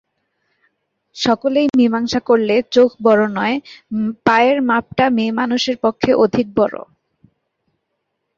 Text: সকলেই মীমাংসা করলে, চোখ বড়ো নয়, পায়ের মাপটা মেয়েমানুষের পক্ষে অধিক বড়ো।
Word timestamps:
সকলেই 1.15 1.67
মীমাংসা 1.77 2.19
করলে, 2.29 2.55
চোখ 2.71 2.89
বড়ো 3.03 3.27
নয়, 3.37 3.55
পায়ের 4.25 4.57
মাপটা 4.69 5.05
মেয়েমানুষের 5.17 5.77
পক্ষে 5.83 6.11
অধিক 6.23 6.47
বড়ো। 6.55 6.81